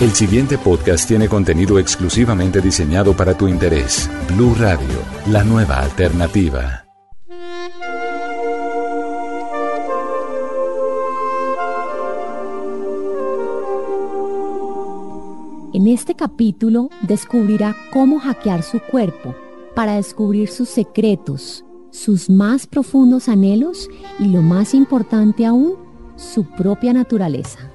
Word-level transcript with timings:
El 0.00 0.12
siguiente 0.12 0.56
podcast 0.56 1.06
tiene 1.06 1.28
contenido 1.28 1.78
exclusivamente 1.78 2.62
diseñado 2.62 3.14
para 3.14 3.36
tu 3.36 3.46
interés. 3.46 4.10
Blue 4.28 4.54
Radio, 4.58 4.88
la 5.26 5.44
nueva 5.44 5.78
alternativa. 5.78 6.86
En 15.74 15.86
este 15.86 16.14
capítulo 16.14 16.88
descubrirá 17.02 17.76
cómo 17.92 18.20
hackear 18.20 18.62
su 18.62 18.80
cuerpo 18.80 19.34
para 19.74 19.96
descubrir 19.96 20.48
sus 20.48 20.70
secretos, 20.70 21.66
sus 21.90 22.30
más 22.30 22.66
profundos 22.66 23.28
anhelos 23.28 23.90
y 24.18 24.28
lo 24.28 24.40
más 24.40 24.72
importante 24.72 25.44
aún, 25.44 25.74
su 26.16 26.44
propia 26.44 26.94
naturaleza. 26.94 27.69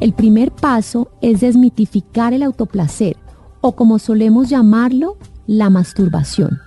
El 0.00 0.14
primer 0.14 0.50
paso 0.50 1.10
es 1.20 1.40
desmitificar 1.40 2.32
el 2.32 2.42
autoplacer 2.42 3.18
o 3.60 3.72
como 3.72 3.98
solemos 3.98 4.48
llamarlo, 4.48 5.18
la 5.46 5.68
masturbación. 5.68 6.58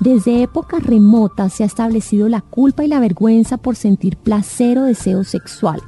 Desde 0.00 0.42
épocas 0.42 0.82
remotas 0.82 1.52
se 1.52 1.62
ha 1.62 1.66
establecido 1.66 2.28
la 2.28 2.40
culpa 2.40 2.84
y 2.84 2.88
la 2.88 2.98
vergüenza 2.98 3.56
por 3.56 3.76
sentir 3.76 4.16
placer 4.16 4.78
o 4.78 4.82
deseo 4.82 5.22
sexual. 5.22 5.80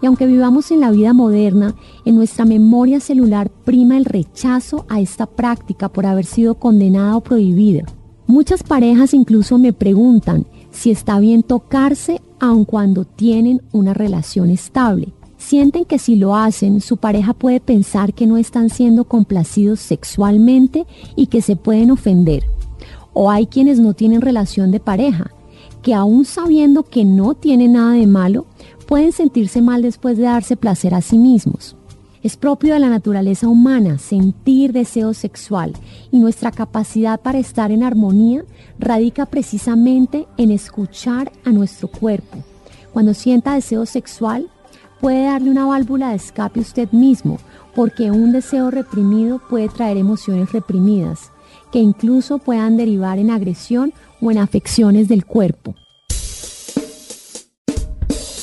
Y 0.00 0.06
aunque 0.06 0.24
vivamos 0.24 0.70
en 0.70 0.80
la 0.80 0.90
vida 0.90 1.12
moderna, 1.12 1.74
en 2.06 2.14
nuestra 2.14 2.46
memoria 2.46 3.00
celular 3.00 3.50
prima 3.50 3.98
el 3.98 4.06
rechazo 4.06 4.86
a 4.88 4.98
esta 4.98 5.26
práctica 5.26 5.90
por 5.90 6.06
haber 6.06 6.24
sido 6.24 6.54
condenada 6.54 7.16
o 7.16 7.20
prohibida. 7.20 7.84
Muchas 8.26 8.62
parejas 8.62 9.12
incluso 9.12 9.58
me 9.58 9.74
preguntan 9.74 10.46
si 10.70 10.90
está 10.90 11.20
bien 11.20 11.42
tocarse 11.42 12.22
aun 12.38 12.64
cuando 12.64 13.04
tienen 13.04 13.60
una 13.72 13.92
relación 13.92 14.48
estable 14.48 15.12
sienten 15.50 15.84
que 15.84 15.98
si 15.98 16.14
lo 16.14 16.36
hacen, 16.36 16.80
su 16.80 16.96
pareja 16.96 17.34
puede 17.34 17.58
pensar 17.58 18.14
que 18.14 18.28
no 18.28 18.36
están 18.36 18.70
siendo 18.70 19.02
complacidos 19.02 19.80
sexualmente 19.80 20.86
y 21.16 21.26
que 21.26 21.42
se 21.42 21.56
pueden 21.56 21.90
ofender. 21.90 22.44
O 23.14 23.32
hay 23.32 23.46
quienes 23.46 23.80
no 23.80 23.92
tienen 23.92 24.20
relación 24.20 24.70
de 24.70 24.78
pareja, 24.78 25.32
que 25.82 25.92
aún 25.92 26.24
sabiendo 26.24 26.84
que 26.84 27.04
no 27.04 27.34
tiene 27.34 27.66
nada 27.66 27.94
de 27.94 28.06
malo, 28.06 28.46
pueden 28.86 29.10
sentirse 29.10 29.60
mal 29.60 29.82
después 29.82 30.16
de 30.16 30.22
darse 30.22 30.56
placer 30.56 30.94
a 30.94 31.00
sí 31.00 31.18
mismos. 31.18 31.74
Es 32.22 32.36
propio 32.36 32.74
de 32.74 32.80
la 32.80 32.88
naturaleza 32.88 33.48
humana 33.48 33.98
sentir 33.98 34.72
deseo 34.72 35.14
sexual 35.14 35.72
y 36.12 36.20
nuestra 36.20 36.52
capacidad 36.52 37.20
para 37.20 37.40
estar 37.40 37.72
en 37.72 37.82
armonía 37.82 38.44
radica 38.78 39.26
precisamente 39.26 40.28
en 40.36 40.52
escuchar 40.52 41.32
a 41.44 41.50
nuestro 41.50 41.88
cuerpo. 41.88 42.38
Cuando 42.92 43.14
sienta 43.14 43.54
deseo 43.54 43.84
sexual, 43.84 44.48
puede 45.00 45.24
darle 45.24 45.50
una 45.50 45.66
válvula 45.66 46.10
de 46.10 46.16
escape 46.16 46.60
usted 46.60 46.90
mismo, 46.92 47.38
porque 47.74 48.10
un 48.10 48.32
deseo 48.32 48.70
reprimido 48.70 49.40
puede 49.48 49.68
traer 49.68 49.96
emociones 49.96 50.52
reprimidas, 50.52 51.32
que 51.72 51.78
incluso 51.78 52.38
puedan 52.38 52.76
derivar 52.76 53.18
en 53.18 53.30
agresión 53.30 53.92
o 54.20 54.30
en 54.30 54.38
afecciones 54.38 55.08
del 55.08 55.24
cuerpo. 55.24 55.74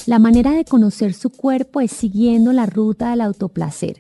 La 0.06 0.20
manera 0.20 0.52
de 0.52 0.64
conocer 0.64 1.14
su 1.14 1.30
cuerpo 1.30 1.82
es 1.82 1.92
siguiendo 1.92 2.54
la 2.54 2.66
ruta 2.66 3.10
del 3.10 3.22
autoplacer. 3.22 3.98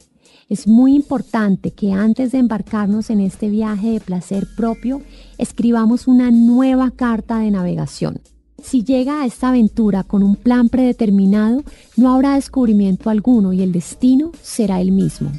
Es 0.47 0.65
muy 0.65 0.95
importante 0.95 1.71
que 1.71 1.91
antes 1.91 2.31
de 2.31 2.37
embarcarnos 2.37 3.09
en 3.09 3.19
este 3.19 3.49
viaje 3.49 3.91
de 3.91 3.99
placer 3.99 4.47
propio, 4.55 5.01
escribamos 5.37 6.07
una 6.07 6.31
nueva 6.31 6.91
carta 6.91 7.39
de 7.39 7.51
navegación. 7.51 8.21
Si 8.61 8.83
llega 8.83 9.21
a 9.21 9.25
esta 9.25 9.49
aventura 9.49 10.03
con 10.03 10.23
un 10.23 10.35
plan 10.35 10.69
predeterminado, 10.69 11.63
no 11.95 12.13
habrá 12.13 12.35
descubrimiento 12.35 13.09
alguno 13.09 13.53
y 13.53 13.61
el 13.61 13.71
destino 13.71 14.31
será 14.41 14.81
el 14.81 14.91
mismo. 14.91 15.31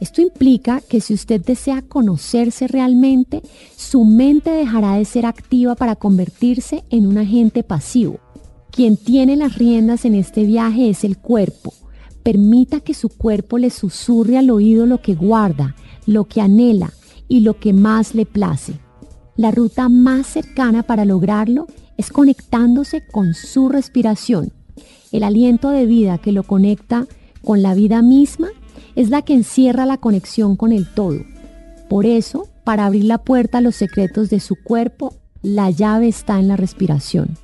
Esto 0.00 0.20
implica 0.20 0.80
que 0.80 1.00
si 1.00 1.14
usted 1.14 1.40
desea 1.40 1.80
conocerse 1.80 2.66
realmente, 2.66 3.42
su 3.76 4.04
mente 4.04 4.50
dejará 4.50 4.96
de 4.96 5.04
ser 5.04 5.24
activa 5.24 5.76
para 5.76 5.96
convertirse 5.96 6.84
en 6.90 7.06
un 7.06 7.18
agente 7.18 7.62
pasivo. 7.62 8.18
Quien 8.70 8.96
tiene 8.96 9.36
las 9.36 9.56
riendas 9.56 10.04
en 10.04 10.16
este 10.16 10.44
viaje 10.44 10.90
es 10.90 11.04
el 11.04 11.16
cuerpo. 11.16 11.72
Permita 12.24 12.80
que 12.80 12.92
su 12.92 13.08
cuerpo 13.08 13.56
le 13.56 13.70
susurre 13.70 14.36
al 14.36 14.50
oído 14.50 14.84
lo 14.84 15.00
que 15.00 15.14
guarda, 15.14 15.76
lo 16.06 16.24
que 16.24 16.40
anhela 16.40 16.92
y 17.28 17.40
lo 17.40 17.58
que 17.58 17.72
más 17.72 18.14
le 18.14 18.26
place. 18.26 18.74
La 19.36 19.52
ruta 19.52 19.88
más 19.88 20.26
cercana 20.26 20.82
para 20.82 21.04
lograrlo 21.04 21.66
es 21.96 22.10
conectándose 22.10 23.02
con 23.06 23.34
su 23.34 23.68
respiración. 23.68 24.52
El 25.12 25.22
aliento 25.22 25.70
de 25.70 25.86
vida 25.86 26.18
que 26.18 26.32
lo 26.32 26.42
conecta 26.42 27.06
con 27.44 27.62
la 27.62 27.74
vida 27.74 28.02
misma 28.02 28.48
es 28.96 29.10
la 29.10 29.22
que 29.22 29.34
encierra 29.34 29.86
la 29.86 29.98
conexión 29.98 30.56
con 30.56 30.72
el 30.72 30.92
todo. 30.92 31.20
Por 31.88 32.06
eso, 32.06 32.48
para 32.64 32.86
abrir 32.86 33.04
la 33.04 33.18
puerta 33.18 33.58
a 33.58 33.60
los 33.60 33.76
secretos 33.76 34.30
de 34.30 34.40
su 34.40 34.56
cuerpo, 34.56 35.14
la 35.42 35.70
llave 35.70 36.08
está 36.08 36.38
en 36.38 36.48
la 36.48 36.56
respiración. 36.56 37.36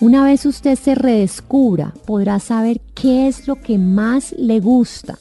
Una 0.00 0.24
vez 0.24 0.44
usted 0.46 0.76
se 0.76 0.94
redescubra, 0.94 1.94
podrá 2.06 2.38
saber 2.40 2.80
qué 2.94 3.28
es 3.28 3.46
lo 3.46 3.56
que 3.56 3.78
más 3.78 4.32
le 4.36 4.60
gusta 4.60 5.18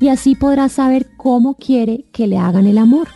y 0.00 0.08
así 0.08 0.34
podrá 0.34 0.68
saber 0.68 1.08
cómo 1.16 1.54
quiere 1.54 2.04
que 2.12 2.26
le 2.26 2.38
hagan 2.38 2.66
el 2.66 2.78
amor. 2.78 3.08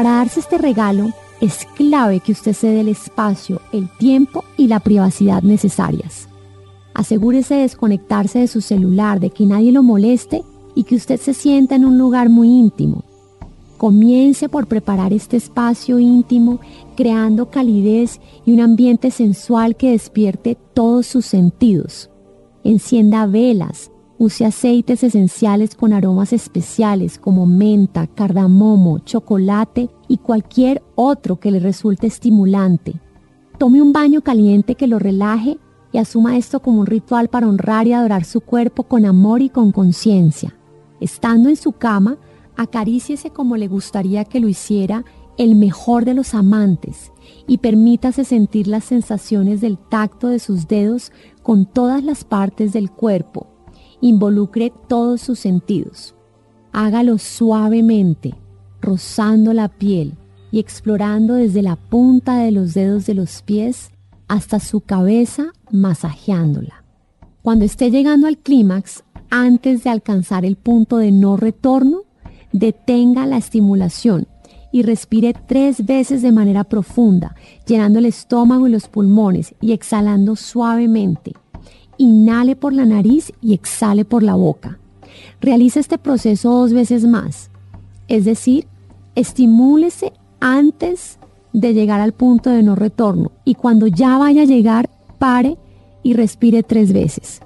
Para 0.00 0.12
darse 0.12 0.40
este 0.40 0.56
regalo, 0.56 1.10
es 1.42 1.66
clave 1.76 2.20
que 2.20 2.32
usted 2.32 2.54
se 2.54 2.68
dé 2.68 2.80
el 2.80 2.88
espacio, 2.88 3.60
el 3.70 3.86
tiempo 3.98 4.44
y 4.56 4.66
la 4.66 4.80
privacidad 4.80 5.42
necesarias. 5.42 6.26
Asegúrese 6.94 7.56
de 7.56 7.60
desconectarse 7.60 8.38
de 8.38 8.46
su 8.46 8.62
celular, 8.62 9.20
de 9.20 9.28
que 9.28 9.44
nadie 9.44 9.72
lo 9.72 9.82
moleste 9.82 10.42
y 10.74 10.84
que 10.84 10.94
usted 10.94 11.20
se 11.20 11.34
sienta 11.34 11.74
en 11.74 11.84
un 11.84 11.98
lugar 11.98 12.30
muy 12.30 12.48
íntimo. 12.48 13.04
Comience 13.76 14.48
por 14.48 14.68
preparar 14.68 15.12
este 15.12 15.36
espacio 15.36 15.98
íntimo, 15.98 16.60
creando 16.96 17.50
calidez 17.50 18.20
y 18.46 18.52
un 18.52 18.60
ambiente 18.60 19.10
sensual 19.10 19.76
que 19.76 19.90
despierte 19.90 20.56
todos 20.72 21.08
sus 21.08 21.26
sentidos. 21.26 22.08
Encienda 22.64 23.26
velas, 23.26 23.90
Use 24.22 24.44
aceites 24.44 25.02
esenciales 25.02 25.74
con 25.74 25.94
aromas 25.94 26.34
especiales 26.34 27.18
como 27.18 27.46
menta, 27.46 28.06
cardamomo, 28.06 28.98
chocolate 28.98 29.88
y 30.08 30.18
cualquier 30.18 30.82
otro 30.94 31.40
que 31.40 31.50
le 31.50 31.58
resulte 31.58 32.06
estimulante. 32.06 33.00
Tome 33.56 33.80
un 33.80 33.94
baño 33.94 34.20
caliente 34.20 34.74
que 34.74 34.86
lo 34.86 34.98
relaje 34.98 35.56
y 35.90 35.96
asuma 35.96 36.36
esto 36.36 36.60
como 36.60 36.80
un 36.80 36.86
ritual 36.86 37.28
para 37.28 37.48
honrar 37.48 37.86
y 37.86 37.94
adorar 37.94 38.26
su 38.26 38.42
cuerpo 38.42 38.82
con 38.82 39.06
amor 39.06 39.40
y 39.40 39.48
con 39.48 39.72
conciencia. 39.72 40.54
Estando 41.00 41.48
en 41.48 41.56
su 41.56 41.72
cama, 41.72 42.18
acaríciese 42.58 43.30
como 43.30 43.56
le 43.56 43.68
gustaría 43.68 44.26
que 44.26 44.40
lo 44.40 44.48
hiciera 44.48 45.02
el 45.38 45.54
mejor 45.54 46.04
de 46.04 46.12
los 46.12 46.34
amantes 46.34 47.10
y 47.46 47.56
permítase 47.56 48.24
sentir 48.24 48.66
las 48.66 48.84
sensaciones 48.84 49.62
del 49.62 49.78
tacto 49.78 50.26
de 50.28 50.40
sus 50.40 50.68
dedos 50.68 51.10
con 51.42 51.64
todas 51.64 52.04
las 52.04 52.24
partes 52.24 52.74
del 52.74 52.90
cuerpo 52.90 53.49
involucre 54.00 54.72
todos 54.88 55.20
sus 55.20 55.38
sentidos. 55.38 56.14
Hágalo 56.72 57.18
suavemente, 57.18 58.34
rozando 58.80 59.52
la 59.52 59.68
piel 59.68 60.14
y 60.50 60.58
explorando 60.58 61.34
desde 61.34 61.62
la 61.62 61.76
punta 61.76 62.38
de 62.38 62.50
los 62.50 62.74
dedos 62.74 63.06
de 63.06 63.14
los 63.14 63.42
pies 63.42 63.90
hasta 64.28 64.60
su 64.60 64.80
cabeza, 64.80 65.52
masajeándola. 65.70 66.84
Cuando 67.42 67.64
esté 67.64 67.90
llegando 67.90 68.26
al 68.26 68.38
clímax, 68.38 69.04
antes 69.30 69.84
de 69.84 69.90
alcanzar 69.90 70.44
el 70.44 70.56
punto 70.56 70.98
de 70.98 71.12
no 71.12 71.36
retorno, 71.36 72.02
detenga 72.52 73.26
la 73.26 73.38
estimulación 73.38 74.26
y 74.72 74.82
respire 74.82 75.34
tres 75.48 75.84
veces 75.84 76.22
de 76.22 76.32
manera 76.32 76.64
profunda, 76.64 77.34
llenando 77.66 77.98
el 77.98 78.06
estómago 78.06 78.68
y 78.68 78.70
los 78.70 78.88
pulmones 78.88 79.54
y 79.60 79.72
exhalando 79.72 80.36
suavemente 80.36 81.34
inhale 82.00 82.56
por 82.56 82.72
la 82.72 82.86
nariz 82.86 83.30
y 83.42 83.52
exhale 83.52 84.06
por 84.06 84.22
la 84.22 84.34
boca. 84.34 84.78
Realice 85.42 85.80
este 85.80 85.98
proceso 85.98 86.50
dos 86.50 86.72
veces 86.72 87.04
más, 87.04 87.50
es 88.08 88.24
decir, 88.24 88.66
estimúlese 89.14 90.14
antes 90.40 91.18
de 91.52 91.74
llegar 91.74 92.00
al 92.00 92.12
punto 92.12 92.48
de 92.48 92.62
no 92.62 92.74
retorno 92.74 93.32
y 93.44 93.54
cuando 93.54 93.86
ya 93.86 94.16
vaya 94.16 94.42
a 94.42 94.46
llegar, 94.46 94.88
pare 95.18 95.58
y 96.02 96.14
respire 96.14 96.62
tres 96.62 96.94
veces. 96.94 97.42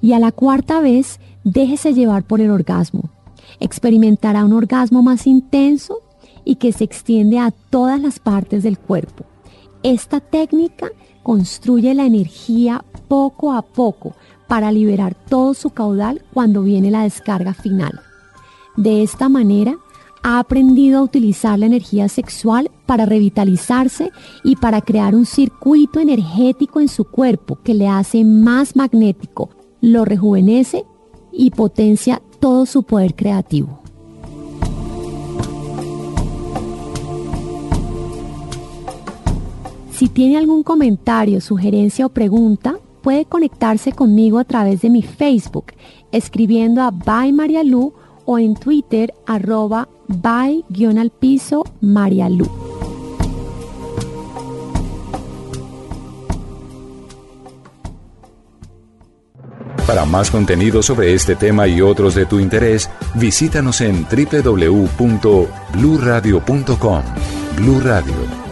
Y 0.00 0.12
a 0.12 0.20
la 0.20 0.30
cuarta 0.30 0.80
vez, 0.80 1.18
déjese 1.42 1.92
llevar 1.92 2.22
por 2.22 2.40
el 2.40 2.52
orgasmo. 2.52 3.10
Experimentará 3.58 4.44
un 4.44 4.52
orgasmo 4.52 5.02
más 5.02 5.26
intenso 5.26 6.02
y 6.44 6.54
que 6.54 6.70
se 6.70 6.84
extiende 6.84 7.40
a 7.40 7.50
todas 7.50 8.00
las 8.00 8.20
partes 8.20 8.62
del 8.62 8.78
cuerpo. 8.78 9.24
Esta 9.82 10.20
técnica 10.20 10.90
construye 11.22 11.94
la 11.94 12.04
energía 12.04 12.84
poco 13.06 13.52
a 13.52 13.62
poco 13.62 14.14
para 14.48 14.72
liberar 14.72 15.14
todo 15.14 15.54
su 15.54 15.70
caudal 15.70 16.22
cuando 16.32 16.62
viene 16.62 16.90
la 16.90 17.02
descarga 17.02 17.54
final. 17.54 18.00
De 18.76 19.02
esta 19.02 19.28
manera, 19.28 19.76
ha 20.22 20.38
aprendido 20.40 20.98
a 20.98 21.02
utilizar 21.02 21.58
la 21.58 21.66
energía 21.66 22.08
sexual 22.08 22.70
para 22.86 23.06
revitalizarse 23.06 24.10
y 24.42 24.56
para 24.56 24.80
crear 24.80 25.14
un 25.14 25.26
circuito 25.26 26.00
energético 26.00 26.80
en 26.80 26.88
su 26.88 27.04
cuerpo 27.04 27.58
que 27.62 27.74
le 27.74 27.88
hace 27.88 28.24
más 28.24 28.74
magnético, 28.74 29.50
lo 29.80 30.04
rejuvenece 30.04 30.84
y 31.32 31.50
potencia 31.50 32.20
todo 32.40 32.66
su 32.66 32.82
poder 32.82 33.14
creativo. 33.14 33.80
Si 39.98 40.08
tiene 40.08 40.38
algún 40.38 40.62
comentario, 40.62 41.40
sugerencia 41.40 42.06
o 42.06 42.10
pregunta, 42.10 42.78
puede 43.02 43.24
conectarse 43.24 43.90
conmigo 43.90 44.38
a 44.38 44.44
través 44.44 44.80
de 44.80 44.90
mi 44.90 45.02
Facebook, 45.02 45.72
escribiendo 46.12 46.82
a 46.82 46.92
By 46.92 47.32
María 47.32 47.62
o 48.24 48.38
en 48.38 48.54
Twitter 48.54 49.12
arroba 49.26 49.88
by-al 50.06 51.10
piso 51.10 51.64
María. 51.80 52.28
Para 59.84 60.04
más 60.04 60.30
contenido 60.30 60.80
sobre 60.84 61.14
este 61.14 61.34
tema 61.34 61.66
y 61.66 61.80
otros 61.80 62.14
de 62.14 62.24
tu 62.24 62.38
interés, 62.38 62.88
visítanos 63.16 63.80
en 63.80 64.06
www.bluradio.com. 64.08 67.02
Blu 67.56 67.80